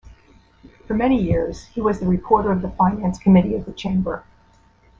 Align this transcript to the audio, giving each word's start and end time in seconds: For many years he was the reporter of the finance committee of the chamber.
For 0.87 0.95
many 0.95 1.21
years 1.21 1.67
he 1.67 1.79
was 1.79 1.99
the 1.99 2.07
reporter 2.07 2.51
of 2.51 2.63
the 2.63 2.71
finance 2.71 3.19
committee 3.19 3.53
of 3.53 3.65
the 3.65 3.71
chamber. 3.71 4.23